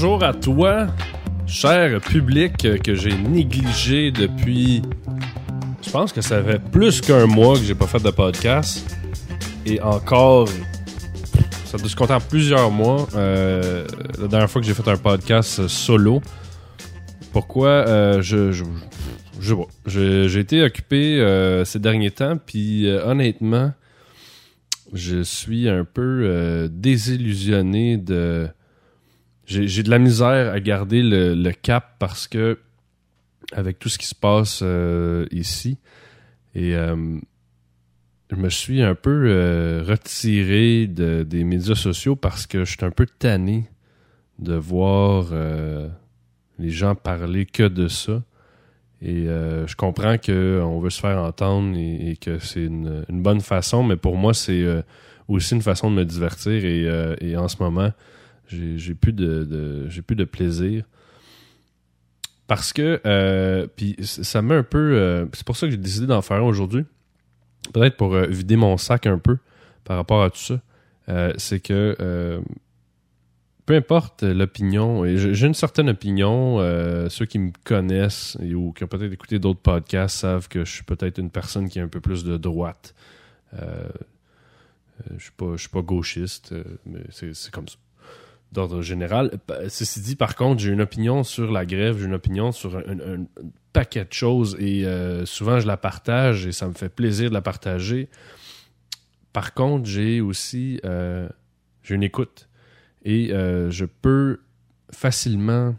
[0.00, 0.86] Bonjour à toi,
[1.44, 4.80] cher public que j'ai négligé depuis.
[5.82, 8.96] Je pense que ça fait plus qu'un mois que j'ai pas fait de podcast.
[9.66, 10.48] Et encore.
[11.64, 13.08] Ça doit se compter en plusieurs mois.
[13.16, 13.84] Euh,
[14.20, 16.22] la dernière fois que j'ai fait un podcast solo.
[17.32, 19.54] Pourquoi euh, je, je,
[19.84, 23.72] J'ai été occupé euh, ces derniers temps, puis honnêtement,
[24.92, 28.48] je suis un peu désillusionné de
[29.48, 32.58] j'ai de la misère à garder le, cap parce que
[33.52, 35.78] avec tout ce qui se passe euh, ici
[36.54, 37.18] et euh,
[38.30, 42.84] je me suis un peu euh, retiré de, des médias sociaux parce que je suis
[42.84, 43.64] un peu tanné
[44.38, 45.32] de voir
[46.58, 48.22] les gens parler que de ça.
[49.02, 53.96] Et je comprends qu'on veut se faire entendre et, que c'est une, bonne façon, mais
[53.96, 54.64] pour moi, c'est
[55.26, 56.64] aussi une façon de me divertir.
[56.64, 57.90] Et en ce moment,
[58.48, 60.84] j'ai plus de, j'ai plus de plaisir.
[62.48, 64.94] Parce que, euh, puis ça met un peu.
[64.94, 66.84] Euh, c'est pour ça que j'ai décidé d'en faire un aujourd'hui.
[67.74, 69.36] Peut-être pour euh, vider mon sac un peu
[69.84, 70.60] par rapport à tout ça.
[71.36, 72.40] c'est que
[73.66, 76.58] peu importe l'opinion, j'ai une certaine opinion.
[77.08, 80.84] ceux qui me connaissent ou qui ont peut-être écouté d'autres podcasts savent que je suis
[80.84, 82.94] peut-être une personne qui est un peu plus de droite.
[83.52, 87.76] je ne suis, suis, pas gauchiste, mais c'est comme ça
[88.52, 89.30] d'ordre général.
[89.68, 93.26] Ceci dit, par contre, j'ai une opinion sur la grève, j'ai une opinion sur un,
[93.72, 97.34] paquet de choses et euh, souvent je la partage et ça me fait plaisir de
[97.34, 98.08] la partager.
[99.32, 101.28] Par contre, j'ai aussi euh,
[101.88, 102.48] une écoute
[103.04, 104.40] et euh, je peux
[104.90, 105.76] facilement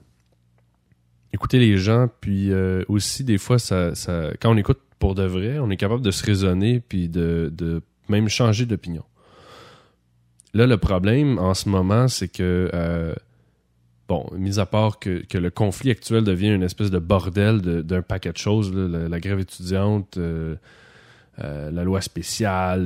[1.34, 2.52] écouter les gens, puis
[2.88, 6.12] aussi des fois, ça, ça, quand on écoute pour de vrai, on est capable de
[6.12, 9.04] se raisonner puis de même changer d'opinion.
[10.54, 13.14] Là, le problème en ce moment, c'est que, euh,
[14.08, 18.32] bon, mis à part que, le conflit actuel devient une espèce de bordel d'un paquet
[18.32, 20.56] de choses, la, grève étudiante, euh,
[21.44, 22.84] euh, la loi spéciale,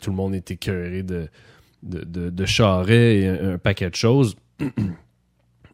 [0.00, 1.28] tout le monde est écœuré de,
[1.82, 4.36] de, charret et un, paquet de choses.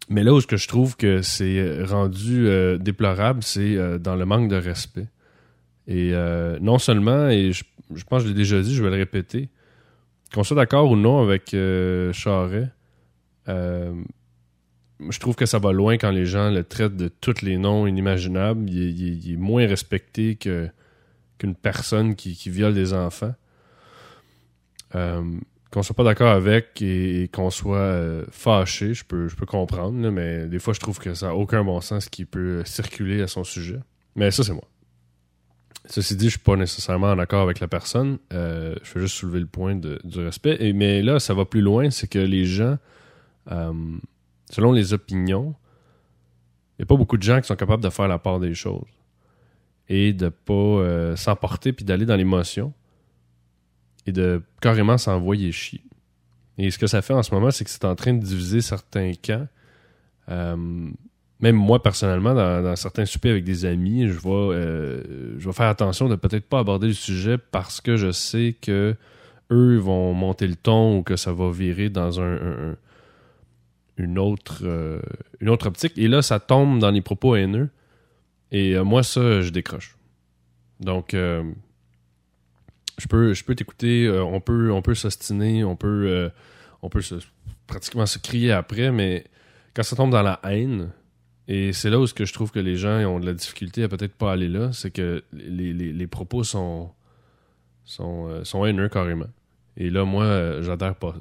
[0.09, 2.49] Mais là où je trouve que c'est rendu
[2.81, 5.07] déplorable, c'est dans le manque de respect.
[5.87, 6.13] Et
[6.61, 7.63] non seulement, et je,
[7.95, 9.49] je pense que je l'ai déjà dit, je vais le répéter,
[10.33, 12.71] qu'on soit d'accord ou non avec euh, Charret,
[13.49, 13.93] euh,
[15.09, 17.87] je trouve que ça va loin quand les gens le traitent de tous les noms
[17.87, 18.69] inimaginables.
[18.71, 23.35] Il, est moins respecté qu'une personne qui, viole des enfants.
[24.95, 25.23] Euh,
[25.71, 30.11] qu'on soit pas d'accord avec et, qu'on soit euh, fâché, je peux, je peux comprendre,
[30.11, 33.27] mais des fois je trouve que ça n'a aucun bon sens qui peut circuler à
[33.27, 33.81] son sujet.
[34.15, 34.69] Mais ça, c'est moi.
[35.87, 38.19] Ceci dit, je suis pas nécessairement en accord avec la personne.
[38.33, 40.73] Euh, je veux juste soulever le point du respect.
[40.73, 42.79] Mais là, ça va plus loin, c'est que les gens,
[43.51, 43.73] euh,
[44.51, 45.55] selon les opinions,
[46.79, 48.55] il n'y a pas beaucoup de gens qui sont capables de faire la part des
[48.55, 48.89] choses
[49.89, 52.73] et de pas euh, s'emporter puis d'aller dans l'émotion
[54.07, 55.83] et de carrément s'envoyer chier.
[56.59, 58.61] Et ce que ça fait en ce moment, c'est que c'est en train de diviser
[58.61, 59.49] certains camps
[61.43, 66.09] même moi personnellement, dans, certains soupers avec des amis, je vais, euh, je faire attention
[66.09, 68.95] de peut-être pas aborder le sujet parce que je sais que
[69.51, 72.77] eux vont monter le ton ou que ça va virer dans un,
[73.97, 75.01] une, autre, euh,
[75.41, 75.99] une autre optique.
[75.99, 77.71] Et là, ça tombe dans les propos haineux.
[78.53, 79.97] Et euh, moi, ça, je décroche.
[80.79, 81.43] Donc, je
[83.09, 86.31] peux, je peux t'écouter, on peut, on peut s'ostiner, on peut,
[86.83, 87.03] on peut
[87.67, 89.25] pratiquement se crier après, mais
[89.75, 90.91] quand ça tombe dans la haine,
[91.49, 93.83] et c'est là où ce que je trouve que les gens ont de la difficulté
[93.83, 96.93] à peut-être pas aller là, c'est que les, propos sont,
[98.01, 99.27] euh, sont haineux carrément.
[99.77, 101.15] Et là, moi, euh, j'adhère pas.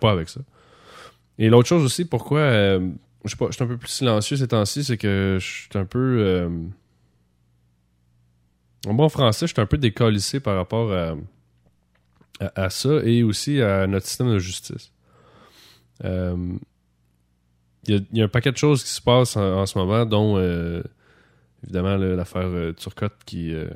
[0.00, 0.40] Pas avec ça.
[1.38, 2.88] Et l'autre chose aussi, pourquoi euh,
[3.24, 6.48] je suis un peu plus silencieux ces temps-ci, c'est que je suis un peu.
[8.86, 11.16] en bon français, je suis un peu décalissé par rapport à,
[12.54, 14.92] à, ça et aussi à notre système de justice
[17.88, 20.82] il y, a un paquet de choses qui se passent en, ce moment, dont euh,
[21.62, 23.68] évidemment l'affaire euh, Turcotte qui, euh,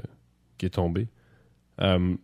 [0.58, 1.08] qui est tombée.
[1.78, 2.16] je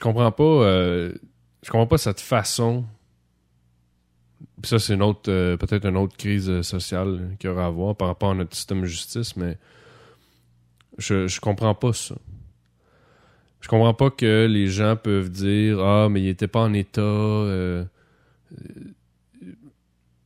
[0.00, 0.44] comprends pas.
[0.44, 2.84] je comprends pas cette façon.
[4.64, 5.22] ça, c'est une autre,
[5.56, 8.82] peut-être une autre crise sociale qu'il y aura à voir par rapport à notre système
[8.82, 9.58] de justice, mais
[10.98, 12.14] je, je comprends pas ça.
[13.60, 17.00] Je comprends pas que les gens peuvent dire Ah, mais il était pas en état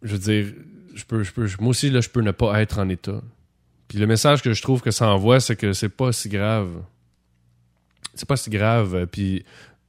[0.04, 0.54] je veux dire,
[0.94, 3.20] je peux, je peux, moi aussi, là, je peux ne pas être en état.
[3.88, 6.82] Puis le message que je trouve que ça envoie, c'est que c'est pas si grave.
[8.14, 9.06] C'est pas si grave.
[9.06, 9.44] Puis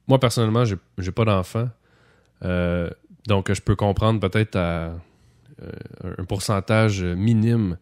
[0.08, 1.68] moi, personnellement, j'ai, j'ai pas d'enfant.
[2.44, 2.90] Euh,
[3.28, 4.92] Donc, je peux comprendre peut-être à
[6.18, 7.78] un pourcentage minime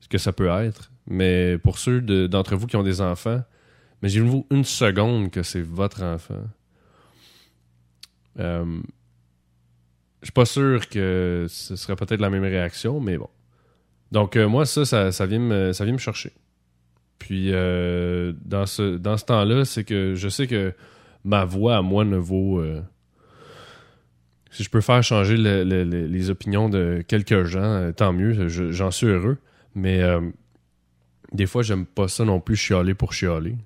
[0.00, 0.90] ce que ça peut être.
[1.06, 3.42] Mais pour ceux d'entre vous qui ont des enfants,
[4.02, 6.42] imaginez-vous une seconde que c'est votre enfant.
[8.38, 8.80] Euh,
[10.22, 13.28] je suis pas sûr que ce serait peut-être la même réaction, mais bon.
[14.10, 16.32] Donc, euh, moi, ça, ça, vient me, ça vient me chercher.
[17.18, 20.72] Puis, euh, dans ce, dans ce temps-là, c'est que je sais que
[21.24, 22.62] ma voix à moi ne vaut.
[24.50, 29.36] si je peux faire changer les opinions de quelques gens, tant mieux, j'en suis heureux.
[29.74, 30.00] Mais
[31.32, 33.56] des fois, j'aime pas ça non plus chialer pour chialer.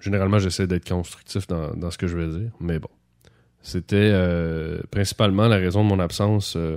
[0.00, 2.90] généralement, j'essaie d'être constructif dans, ce que je veux dire, mais bon.
[3.62, 6.54] C'était euh, principalement la raison de mon absence.
[6.56, 6.76] Euh.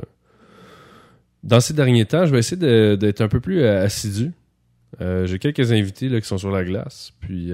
[1.43, 4.31] Dans ces derniers temps, je vais essayer d'être un peu plus euh, assidu.
[4.99, 7.11] J'ai quelques invités là, qui sont sur la glace.
[7.19, 7.51] Puis,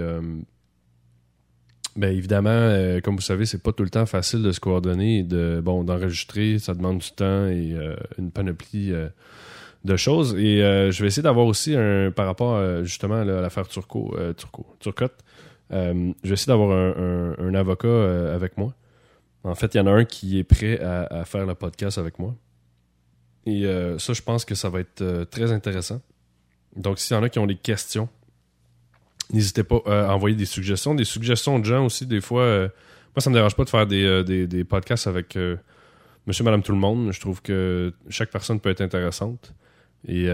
[1.96, 5.60] ben, évidemment, comme vous savez, c'est pas tout le temps facile de se coordonner de
[5.60, 6.60] bon d'enregistrer.
[6.60, 7.76] Ça demande du temps et
[8.20, 8.94] une panoplie
[9.84, 10.36] de choses.
[10.36, 15.18] Et je vais essayer d'avoir aussi un par rapport justement à l'affaire Turco, Turco, Turcotte.
[15.72, 18.76] je vais essayer d'avoir un, avocat avec moi
[19.44, 22.20] en fait, il y en a un qui est prêt à, faire le podcast avec
[22.20, 22.36] moi.
[23.46, 26.02] Et euh, ça, je pense que ça va être euh, très intéressant.
[26.76, 28.08] Donc, s'il y en a qui ont des questions,
[29.34, 30.94] n'hésitez pas euh, à envoyer des suggestions.
[30.94, 32.46] Des suggestions de gens aussi, des fois.
[33.16, 35.38] moi, ça me dérange pas de faire des, podcasts avec
[36.28, 37.12] monsieur, madame, tout le monde.
[37.12, 39.56] Je trouve que chaque personne peut être intéressante.
[40.08, 40.28] Et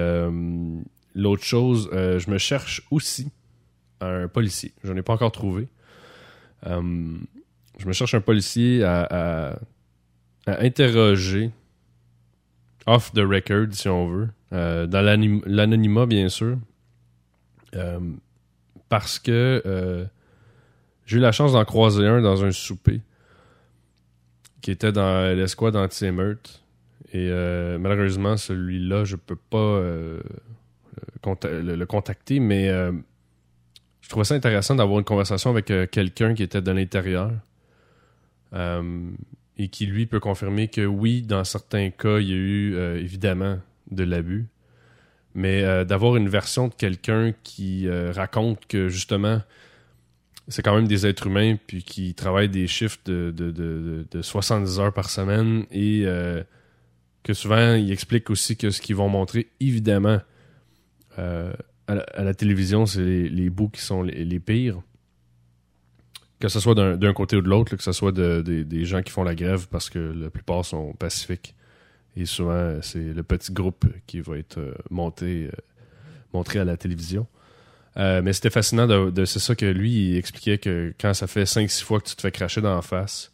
[1.16, 3.32] l'autre chose, je me cherche aussi
[4.02, 4.74] un policier.
[4.84, 5.70] Je n'en ai pas encore trouvé
[7.80, 9.60] je me cherche un policier à,
[10.48, 11.52] interroger
[12.86, 15.02] off the record, si on veut, euh, dans
[15.46, 16.58] l'anonymat, bien sûr,
[17.76, 18.00] euh,
[18.88, 20.06] parce que euh,
[21.06, 23.02] j'ai eu la chance d'en croiser un dans un souper
[24.62, 26.64] qui était dans l'escouade anti-émeute.
[27.14, 27.30] Et
[27.80, 29.82] malheureusement, celui-là, je peux pas
[31.44, 32.68] le, contacter, mais
[34.02, 37.32] je trouvais ça intéressant d'avoir une conversation avec quelqu'un qui était de l'intérieur.
[38.54, 39.12] Euh,
[39.58, 43.00] et qui, lui, peut confirmer que oui, dans certains cas, il y a eu euh,
[43.00, 43.60] évidemment
[43.90, 44.46] de l'abus,
[45.34, 49.42] mais euh, d'avoir une version de quelqu'un qui raconte que justement,
[50.48, 54.80] c'est quand même des êtres humains, puis qui travaillent des chiffres de, de, de, 70
[54.80, 56.06] heures par semaine, et
[57.24, 60.20] que souvent, ils expliquent aussi que ce qu'ils vont montrer, évidemment,
[61.18, 64.82] à la, télévision, c'est les, bouts qui sont les pires
[66.40, 69.24] que ce soit d'un côté ou de l'autre, que ce soit des gens qui font
[69.24, 71.56] la grève parce que la plupart sont pacifiques.
[72.18, 75.52] Et souvent, c'est le petit groupe qui va être euh, monté, euh,
[76.34, 77.28] montré à la télévision.
[77.98, 81.44] Euh, mais c'était fascinant de, c'est ça que lui il expliquait que quand ça fait
[81.44, 83.32] 5-6 fois que tu te fais cracher dans la face,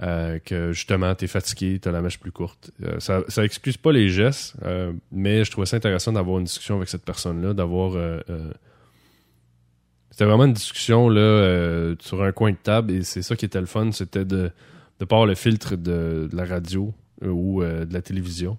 [0.00, 2.70] que justement tu es fatigué, tu as la mèche plus courte.
[2.98, 4.54] ça, ça excuse pas les gestes,
[5.10, 7.96] mais je trouvais ça intéressant d'avoir une discussion avec cette personne-là, d'avoir
[10.14, 13.44] c'était vraiment une discussion là, euh, sur un coin de table et c'est ça qui
[13.46, 14.52] était le fun, c'était de,
[15.00, 16.94] de avoir le filtre de, la radio
[17.24, 18.56] euh, ou euh, de la télévision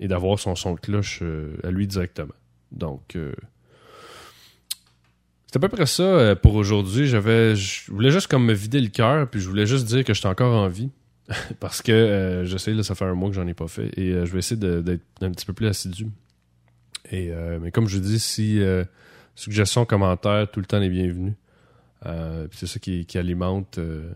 [0.00, 1.22] et d'avoir son son de cloche
[1.64, 2.34] à lui directement.
[2.72, 3.16] Donc,
[5.46, 7.06] c'est à peu près ça pour aujourd'hui.
[7.06, 10.12] J'avais, je voulais juste comme me vider le cœur, puis je voulais juste dire que
[10.12, 10.90] j'étais encore en vie.
[11.60, 13.98] parce que je sais, là, ça fait un mois que j'en ai pas fait.
[13.98, 16.08] Et je vais essayer d'être un petit peu plus assidu.
[17.10, 17.30] Et,
[17.62, 18.60] mais comme je dis, si
[19.34, 21.34] suggestions, commentaires, tout le temps les bienvenus.
[22.06, 24.12] Euh, c'est ça qui, alimente euh,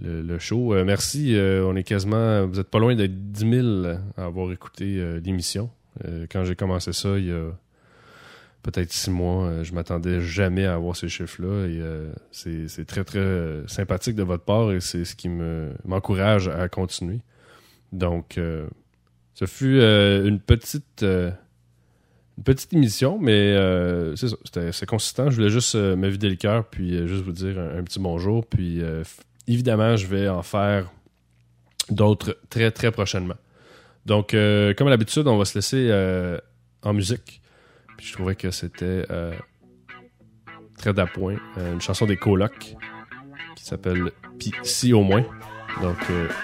[0.00, 0.74] le, show.
[0.74, 1.36] Euh, merci.
[1.38, 2.46] on est quasiment.
[2.46, 5.70] Vous êtes pas loin d'être 10 000 à avoir écouté l'émission.
[6.30, 7.50] quand j'ai commencé ça, il y a
[8.62, 11.66] peut-être six mois, je m'attendais jamais à avoir ces chiffres-là.
[11.66, 17.20] Et c'est très, très sympathique de votre part et c'est ce qui m'encourage à continuer.
[17.92, 18.40] Donc,
[19.34, 21.04] ce fut une petite
[22.36, 25.30] une petite émission, mais euh, c'est ça, c'était consistant.
[25.30, 28.00] Je voulais juste euh, me vider le cœur, puis euh, juste vous dire un, petit
[28.00, 28.44] bonjour.
[28.46, 28.82] Puis
[29.46, 30.90] évidemment, je vais en faire
[31.90, 33.36] d'autres très très prochainement.
[34.06, 35.90] Donc, comme à l'habitude, on va se laisser
[36.82, 37.40] en musique.
[37.96, 39.06] Puis je trouvais que c'était
[40.78, 41.36] très d'appoint.
[41.56, 42.74] une chanson des colocs
[43.56, 44.10] qui s'appelle
[44.62, 45.24] si au moins.
[45.82, 45.98] Donc,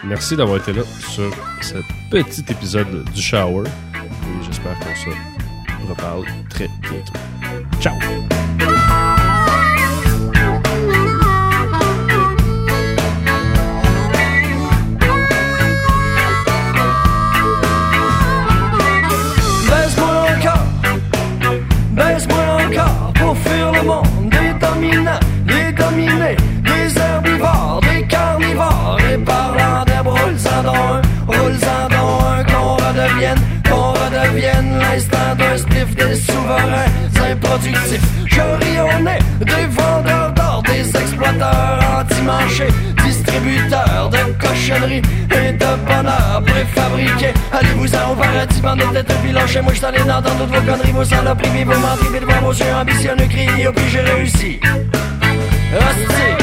[0.04, 1.32] merci d'avoir été là sur
[1.62, 1.76] ce
[2.11, 3.66] petit épisode du Shower.
[3.66, 5.39] Et j'espère qu'on se
[5.89, 7.13] reparle très bientôt.
[7.81, 8.20] Ciao!
[39.02, 42.69] Nez des vendeurs d'or, des exploiteurs anti-marchés,
[43.04, 47.33] distributeurs de cochonneries et de bonheur préfabriqué.
[47.52, 50.92] Allez-vous-en au paradis, bande de têtes chez Moi, je t'en ai d'entendre toutes vos conneries,
[50.92, 54.61] vos saloperies, vos menteries, de voir vos yeux ambitionneux crier, puis j'ai réussi.
[55.73, 56.39] Hostie.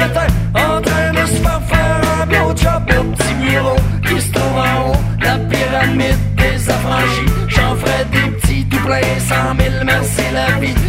[0.00, 3.76] En train de se faire faire un beau job au petit bureau
[4.06, 7.32] qui se trouve en haut la pyramide des affranchis.
[7.48, 8.78] J'en ferais des petits tout
[9.28, 10.87] cent mille, merci la vie.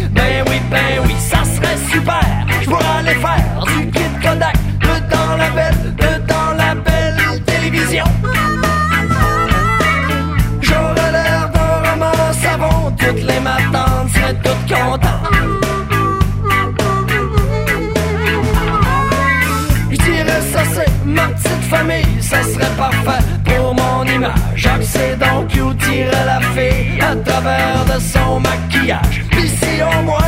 [24.66, 29.24] Accès donc où tirer la fille à travers de son maquillage.
[29.38, 30.18] Ici au moins,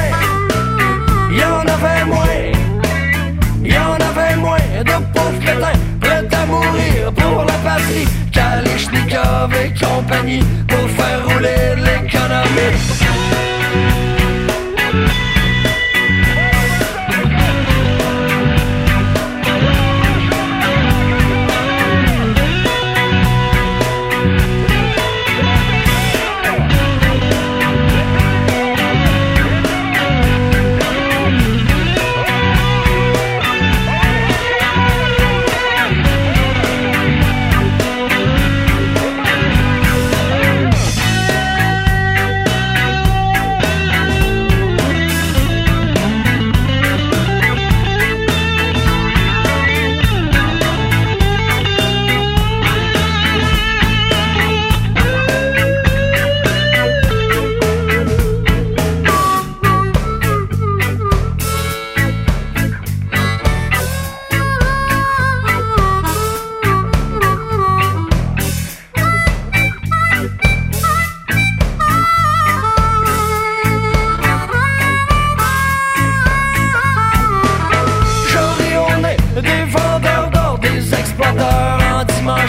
[1.31, 2.25] il y en avait moins.
[3.63, 8.09] Il y en avait moins de pauvres crétins prêts à mourir pour la patrie.
[8.33, 13.02] Kalichnikov et compagnie pour faire rouler l'économie.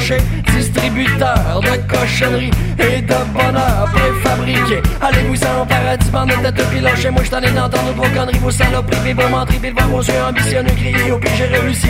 [0.04, 0.22] Anti-manchés,
[0.56, 4.82] distributeurs de cochonneries et de bonheur préfabriqué.
[5.02, 9.10] Allez-vous-en paradis, bande de pilons chez moi, je t'en ai d'entendre vos conneries, vos saloperies,
[9.10, 11.90] et vos menteries, puis voir vos yeux ambitionneux crier, au pire j'ai réussi.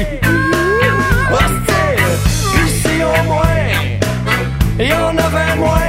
[1.32, 3.41] Hostile, ici au moins,
[4.79, 5.79] il y en avait moins.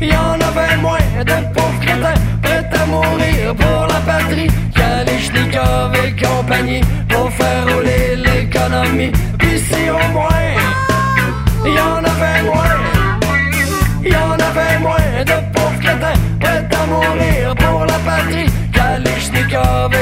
[0.00, 4.48] Il y en avait moins de pauvres crétins prêts à mourir pour la patrie.
[4.74, 9.12] Kalichnikov et compagnie pour faire rouler l'économie.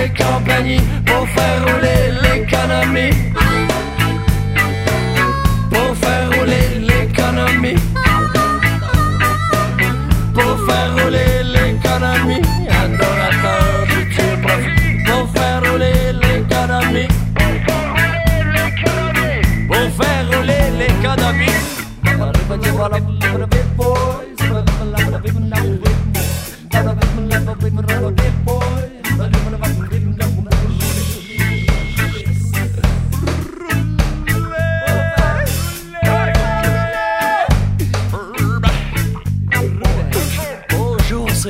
[0.09, 3.70] Compagnie pour faire rouler l'économie.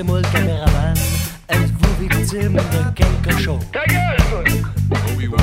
[0.00, 0.94] c'est moi le caméraman.
[1.50, 3.60] Êtes-vous victime de quelque chose?
[3.70, 4.16] Ta gueule!
[5.18, 5.38] Oui, wa,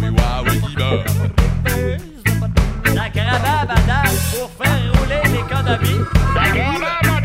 [0.00, 0.60] oui, wa, oui,
[2.92, 6.00] La caravane, madame, pour faire rouler l'économie.
[6.34, 7.21] La caravane,